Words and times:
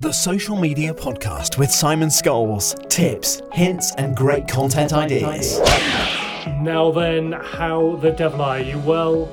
The 0.00 0.12
Social 0.12 0.56
Media 0.56 0.94
Podcast 0.94 1.58
with 1.58 1.70
Simon 1.70 2.08
Scholes. 2.08 2.88
Tips, 2.88 3.42
hints, 3.52 3.94
and 3.96 4.16
great 4.16 4.48
content 4.48 4.94
ideas. 4.94 5.58
Now 6.62 6.90
then, 6.90 7.32
how 7.32 7.96
the 7.96 8.10
devil 8.10 8.40
are 8.40 8.60
you? 8.60 8.78
Well, 8.78 9.28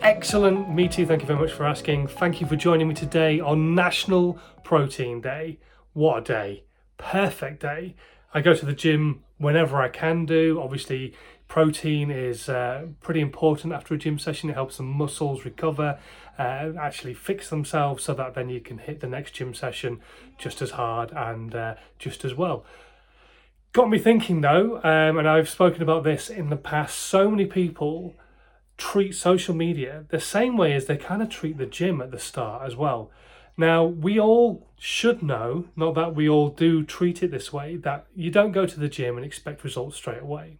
excellent. 0.00 0.70
Me 0.74 0.88
too. 0.88 1.04
Thank 1.04 1.20
you 1.20 1.26
very 1.26 1.38
much 1.38 1.52
for 1.52 1.66
asking. 1.66 2.06
Thank 2.06 2.40
you 2.40 2.46
for 2.46 2.56
joining 2.56 2.88
me 2.88 2.94
today 2.94 3.38
on 3.38 3.74
National 3.74 4.38
Protein 4.64 5.20
Day. 5.20 5.58
What 5.92 6.20
a 6.20 6.32
day! 6.32 6.64
Perfect 6.96 7.60
day. 7.60 7.94
I 8.34 8.40
go 8.40 8.54
to 8.54 8.66
the 8.66 8.72
gym 8.72 9.24
whenever 9.38 9.80
I 9.80 9.88
can 9.88 10.26
do. 10.26 10.60
Obviously, 10.60 11.14
protein 11.48 12.10
is 12.10 12.48
uh, 12.48 12.86
pretty 13.00 13.20
important 13.20 13.72
after 13.72 13.94
a 13.94 13.98
gym 13.98 14.18
session. 14.18 14.50
It 14.50 14.54
helps 14.54 14.76
the 14.76 14.82
muscles 14.82 15.44
recover, 15.44 15.98
uh, 16.38 16.72
actually 16.78 17.14
fix 17.14 17.48
themselves 17.48 18.04
so 18.04 18.14
that 18.14 18.34
then 18.34 18.50
you 18.50 18.60
can 18.60 18.78
hit 18.78 19.00
the 19.00 19.06
next 19.06 19.32
gym 19.32 19.54
session 19.54 20.00
just 20.36 20.60
as 20.60 20.72
hard 20.72 21.10
and 21.12 21.54
uh, 21.54 21.74
just 21.98 22.24
as 22.24 22.34
well. 22.34 22.64
Got 23.72 23.90
me 23.90 23.98
thinking 23.98 24.40
though, 24.40 24.76
um, 24.78 25.18
and 25.18 25.28
I've 25.28 25.48
spoken 25.48 25.82
about 25.82 26.04
this 26.04 26.30
in 26.30 26.50
the 26.50 26.56
past. 26.56 26.98
So 26.98 27.30
many 27.30 27.46
people 27.46 28.14
treat 28.76 29.14
social 29.14 29.54
media 29.54 30.04
the 30.10 30.20
same 30.20 30.56
way 30.56 30.72
as 30.72 30.86
they 30.86 30.96
kind 30.96 31.22
of 31.22 31.28
treat 31.28 31.58
the 31.58 31.66
gym 31.66 32.00
at 32.00 32.10
the 32.10 32.18
start 32.18 32.62
as 32.64 32.76
well. 32.76 33.10
Now, 33.60 33.84
we 33.84 34.20
all 34.20 34.68
should 34.78 35.20
know, 35.20 35.64
not 35.74 35.96
that 35.96 36.14
we 36.14 36.28
all 36.28 36.48
do 36.48 36.84
treat 36.84 37.24
it 37.24 37.32
this 37.32 37.52
way, 37.52 37.74
that 37.78 38.06
you 38.14 38.30
don't 38.30 38.52
go 38.52 38.66
to 38.66 38.78
the 38.78 38.88
gym 38.88 39.16
and 39.16 39.26
expect 39.26 39.64
results 39.64 39.96
straight 39.96 40.22
away. 40.22 40.58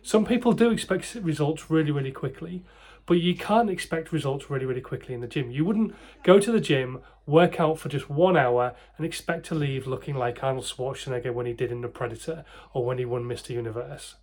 Some 0.00 0.24
people 0.24 0.52
do 0.52 0.70
expect 0.70 1.16
results 1.16 1.68
really, 1.68 1.90
really 1.90 2.12
quickly, 2.12 2.62
but 3.04 3.14
you 3.14 3.34
can't 3.34 3.68
expect 3.68 4.12
results 4.12 4.48
really, 4.48 4.64
really 4.64 4.80
quickly 4.80 5.12
in 5.12 5.22
the 5.22 5.26
gym. 5.26 5.50
You 5.50 5.64
wouldn't 5.64 5.96
go 6.22 6.38
to 6.38 6.52
the 6.52 6.60
gym, 6.60 7.00
work 7.26 7.58
out 7.58 7.80
for 7.80 7.88
just 7.88 8.08
one 8.08 8.36
hour, 8.36 8.76
and 8.96 9.04
expect 9.04 9.46
to 9.46 9.56
leave 9.56 9.88
looking 9.88 10.14
like 10.14 10.44
Arnold 10.44 10.66
Schwarzenegger 10.66 11.34
when 11.34 11.46
he 11.46 11.52
did 11.52 11.72
in 11.72 11.80
The 11.80 11.88
Predator 11.88 12.44
or 12.72 12.84
when 12.84 12.98
he 12.98 13.04
won 13.04 13.24
Mr. 13.24 13.50
Universe. 13.50 14.14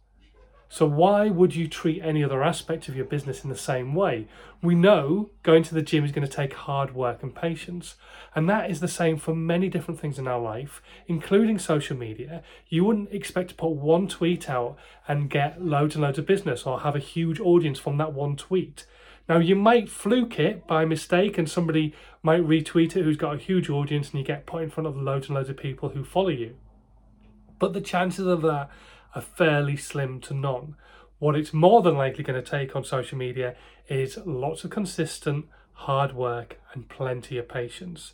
So, 0.69 0.87
why 0.87 1.29
would 1.29 1.55
you 1.55 1.67
treat 1.67 2.01
any 2.01 2.23
other 2.23 2.43
aspect 2.43 2.87
of 2.87 2.95
your 2.95 3.05
business 3.05 3.43
in 3.43 3.49
the 3.49 3.55
same 3.55 3.93
way? 3.93 4.27
We 4.61 4.73
know 4.73 5.29
going 5.43 5.61
to 5.63 5.75
the 5.75 5.83
gym 5.83 6.03
is 6.03 6.11
going 6.11 6.27
to 6.27 6.33
take 6.33 6.53
hard 6.53 6.95
work 6.95 7.21
and 7.21 7.35
patience. 7.35 7.95
And 8.35 8.49
that 8.49 8.71
is 8.71 8.79
the 8.79 8.87
same 8.87 9.17
for 9.17 9.35
many 9.35 9.69
different 9.69 9.99
things 9.99 10.17
in 10.17 10.27
our 10.27 10.39
life, 10.39 10.81
including 11.07 11.59
social 11.59 11.95
media. 11.95 12.41
You 12.69 12.85
wouldn't 12.85 13.13
expect 13.13 13.49
to 13.49 13.55
put 13.55 13.71
one 13.71 14.07
tweet 14.07 14.49
out 14.49 14.75
and 15.07 15.29
get 15.29 15.63
loads 15.63 15.95
and 15.95 16.03
loads 16.03 16.17
of 16.17 16.25
business 16.25 16.63
or 16.63 16.79
have 16.79 16.95
a 16.95 16.99
huge 16.99 17.39
audience 17.39 17.77
from 17.77 17.97
that 17.97 18.13
one 18.13 18.35
tweet. 18.35 18.87
Now, 19.29 19.37
you 19.37 19.55
might 19.55 19.89
fluke 19.89 20.39
it 20.39 20.67
by 20.67 20.85
mistake 20.85 21.37
and 21.37 21.49
somebody 21.49 21.93
might 22.21 22.41
retweet 22.41 22.95
it 22.95 23.03
who's 23.03 23.17
got 23.17 23.35
a 23.35 23.39
huge 23.39 23.69
audience 23.69 24.09
and 24.09 24.19
you 24.19 24.25
get 24.25 24.45
put 24.45 24.63
in 24.63 24.69
front 24.69 24.87
of 24.87 24.97
loads 24.97 25.27
and 25.27 25.35
loads 25.35 25.49
of 25.49 25.57
people 25.57 25.89
who 25.89 26.03
follow 26.03 26.29
you. 26.29 26.55
But 27.59 27.73
the 27.73 27.81
chances 27.81 28.25
of 28.25 28.41
that 28.41 28.69
are 29.15 29.21
fairly 29.21 29.77
slim 29.77 30.19
to 30.21 30.33
none. 30.33 30.75
What 31.19 31.35
it's 31.35 31.53
more 31.53 31.81
than 31.81 31.95
likely 31.95 32.23
going 32.23 32.41
to 32.41 32.49
take 32.49 32.75
on 32.75 32.83
social 32.83 33.17
media 33.17 33.55
is 33.87 34.17
lots 34.25 34.63
of 34.63 34.71
consistent 34.71 35.45
hard 35.73 36.13
work 36.13 36.59
and 36.73 36.89
plenty 36.89 37.37
of 37.37 37.47
patience. 37.47 38.13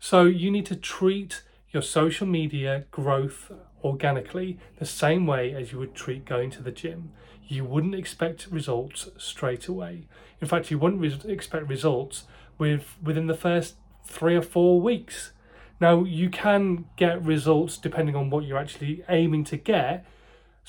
So 0.00 0.24
you 0.24 0.50
need 0.50 0.66
to 0.66 0.76
treat 0.76 1.42
your 1.70 1.82
social 1.82 2.26
media 2.26 2.84
growth 2.90 3.50
organically 3.84 4.58
the 4.78 4.86
same 4.86 5.26
way 5.26 5.54
as 5.54 5.72
you 5.72 5.78
would 5.78 5.94
treat 5.94 6.24
going 6.24 6.50
to 6.50 6.62
the 6.62 6.72
gym. 6.72 7.12
You 7.46 7.64
wouldn't 7.64 7.94
expect 7.94 8.48
results 8.50 9.08
straight 9.16 9.68
away. 9.68 10.06
In 10.40 10.48
fact, 10.48 10.70
you 10.70 10.78
wouldn't 10.78 11.00
re- 11.00 11.32
expect 11.32 11.68
results 11.68 12.24
with 12.58 12.96
within 13.02 13.26
the 13.26 13.34
first 13.34 13.76
three 14.04 14.36
or 14.36 14.42
four 14.42 14.80
weeks. 14.80 15.32
Now, 15.80 16.04
you 16.04 16.28
can 16.28 16.86
get 16.96 17.24
results 17.24 17.78
depending 17.78 18.16
on 18.16 18.30
what 18.30 18.44
you're 18.44 18.58
actually 18.58 19.04
aiming 19.08 19.44
to 19.44 19.56
get 19.56 20.04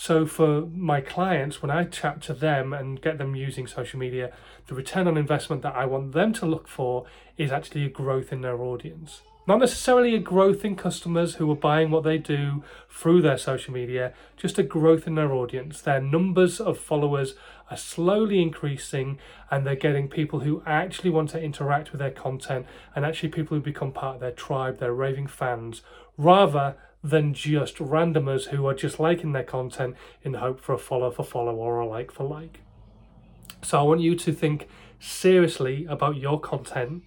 so 0.02 0.26
for 0.26 0.62
my 0.74 1.02
clients, 1.02 1.62
when 1.62 1.70
I 1.70 1.84
chat 1.84 2.22
to 2.22 2.34
them 2.34 2.72
and 2.72 3.02
get 3.02 3.18
them 3.18 3.36
using 3.36 3.68
social 3.68 4.00
media, 4.00 4.32
the 4.68 4.74
return 4.74 5.10
on 5.10 5.18
investment 5.18 5.62
that 5.64 5.76
I 5.76 5.86
want 5.88 6.14
them 6.14 6.32
to 6.36 6.46
look 6.46 6.70
for 6.70 7.06
is 7.38 7.52
actually 7.52 7.84
a 7.84 7.90
growth 7.90 8.32
in 8.32 8.40
their 8.40 8.62
audience. 8.62 9.24
Not 9.46 9.60
necessarily 9.60 10.16
a 10.16 10.20
growth 10.20 10.64
in 10.64 10.78
customers 10.78 11.36
who 11.36 11.52
are 11.52 11.56
buying 11.56 11.92
what 11.92 12.06
they 12.06 12.18
do 12.18 12.64
through 12.90 13.22
their 13.22 13.38
social 13.38 13.74
media, 13.74 14.14
just 14.38 14.58
a 14.58 14.64
growth 14.64 15.06
in 15.06 15.16
their 15.16 15.34
audience. 15.34 15.82
Their 15.82 16.00
numbers 16.00 16.62
of 16.62 16.80
followers 16.80 17.36
are 17.70 17.76
slowly 17.76 18.42
increasing 18.42 19.20
and 19.52 19.68
they're 19.68 19.76
getting 19.76 20.08
people 20.08 20.40
who 20.40 20.64
actually 20.66 21.10
want 21.10 21.32
to 21.32 21.42
interact 21.44 21.92
with 21.92 22.00
their 22.00 22.10
content 22.10 22.68
and 22.96 23.06
actually 23.06 23.30
people 23.30 23.58
who 23.58 23.62
become 23.62 23.92
part 23.92 24.16
of 24.16 24.22
their 24.22 24.32
tribe, 24.32 24.80
their 24.80 24.94
raving 24.94 25.28
fans, 25.28 25.82
rather 26.18 26.78
than 27.04 27.34
just 27.34 27.78
randomers 27.78 28.48
who 28.48 28.68
are 28.68 28.74
just 28.74 29.00
liking 29.00 29.32
their 29.32 29.44
content 29.44 29.96
in 30.22 30.34
the 30.34 30.40
hope 30.40 30.60
for 30.60 30.74
a 30.74 30.78
follow 30.78 31.12
for 31.12 31.24
follow 31.24 31.56
or 31.56 31.80
a 31.80 31.88
like 31.88 32.12
for 32.12 32.26
like. 32.26 32.62
So 33.62 33.80
I 33.80 33.84
want 33.84 34.02
you 34.02 34.16
to 34.16 34.34
think 34.34 34.68
seriously 35.00 35.86
about 35.86 36.18
your 36.18 36.40
content 36.40 37.04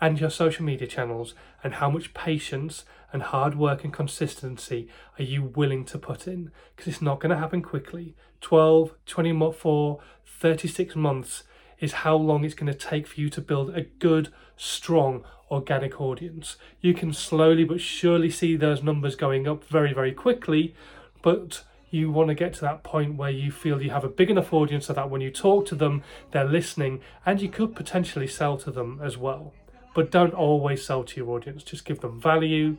and 0.00 0.20
your 0.20 0.30
social 0.30 0.64
media 0.64 0.86
channels 0.86 1.34
and 1.62 1.74
how 1.74 1.90
much 1.90 2.12
patience 2.14 2.84
and 3.12 3.22
hard 3.22 3.56
work 3.56 3.84
and 3.84 3.92
consistency 3.92 4.88
are 5.18 5.22
you 5.22 5.42
willing 5.42 5.84
to 5.86 5.98
put 5.98 6.26
in 6.26 6.50
because 6.74 6.92
it's 6.92 7.02
not 7.02 7.20
going 7.20 7.30
to 7.30 7.38
happen 7.38 7.62
quickly 7.62 8.14
12 8.40 8.94
24 9.06 10.00
36 10.26 10.96
months 10.96 11.44
is 11.80 11.92
how 11.92 12.16
long 12.16 12.44
it's 12.44 12.54
going 12.54 12.72
to 12.72 12.78
take 12.78 13.06
for 13.06 13.20
you 13.20 13.28
to 13.30 13.40
build 13.40 13.74
a 13.74 13.82
good 13.82 14.32
strong 14.56 15.24
organic 15.50 16.00
audience. 16.00 16.56
You 16.80 16.94
can 16.94 17.12
slowly 17.12 17.64
but 17.64 17.80
surely 17.80 18.30
see 18.30 18.56
those 18.56 18.82
numbers 18.82 19.14
going 19.14 19.46
up 19.46 19.64
very, 19.64 19.92
very 19.92 20.12
quickly, 20.12 20.74
but 21.22 21.62
you 21.90 22.10
want 22.10 22.28
to 22.28 22.34
get 22.34 22.52
to 22.54 22.60
that 22.62 22.82
point 22.82 23.16
where 23.16 23.30
you 23.30 23.50
feel 23.50 23.80
you 23.80 23.90
have 23.90 24.04
a 24.04 24.08
big 24.08 24.30
enough 24.30 24.52
audience 24.52 24.86
so 24.86 24.92
that 24.92 25.10
when 25.10 25.20
you 25.20 25.30
talk 25.30 25.66
to 25.66 25.74
them, 25.74 26.02
they're 26.32 26.44
listening 26.44 27.00
and 27.24 27.40
you 27.40 27.48
could 27.48 27.76
potentially 27.76 28.26
sell 28.26 28.56
to 28.58 28.70
them 28.70 29.00
as 29.02 29.16
well. 29.16 29.52
But 29.94 30.10
don't 30.10 30.34
always 30.34 30.84
sell 30.84 31.04
to 31.04 31.16
your 31.16 31.30
audience, 31.30 31.62
just 31.62 31.84
give 31.84 32.00
them 32.00 32.20
value 32.20 32.76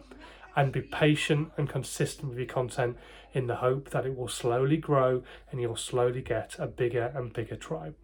and 0.56 0.72
be 0.72 0.82
patient 0.82 1.52
and 1.58 1.70
consistent 1.70 2.30
with 2.30 2.38
your 2.38 2.48
content 2.48 2.98
in 3.34 3.48
the 3.48 3.58
hope 3.58 3.92
that 3.92 4.06
it 4.06 4.16
will 4.16 4.28
slowly 4.28 4.78
grow 4.78 5.24
and 5.52 5.62
you'll 5.62 5.76
slowly 5.76 6.22
get 6.22 6.56
a 6.60 6.68
bigger 6.68 7.12
and 7.16 7.34
bigger 7.34 7.56
tribe. 7.56 7.96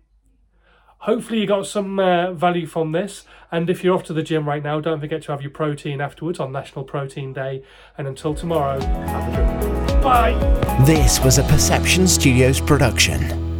Hopefully, 1.04 1.42
you 1.42 1.48
got 1.48 1.68
some 1.68 2.00
uh, 2.00 2.32
value 2.32 2.66
from 2.66 2.94
this. 2.94 3.26
And 3.52 3.70
if 3.70 3.84
you're 3.84 3.94
off 3.94 4.04
to 4.06 4.14
the 4.14 4.24
gym 4.24 4.48
right 4.48 4.64
now, 4.64 4.80
don't 4.80 5.02
forget 5.02 5.22
to 5.24 5.32
have 5.34 5.42
your 5.42 5.52
protein 5.52 6.00
afterwards 6.00 6.40
on 6.40 6.54
National 6.54 6.86
Protein 6.86 7.34
Day. 7.34 7.62
And 7.98 8.08
until 8.08 8.34
tomorrow, 8.34 8.80
have 8.80 9.34
a 9.34 9.86
good. 9.86 10.02
Bye. 10.02 10.34
This 10.86 11.20
was 11.20 11.40
a 11.40 11.44
Perception 11.44 12.08
Studios 12.08 12.62
production. 12.62 13.53